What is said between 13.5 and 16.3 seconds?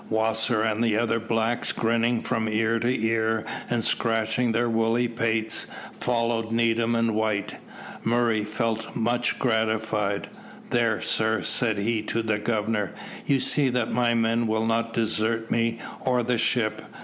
that my men will not desert me or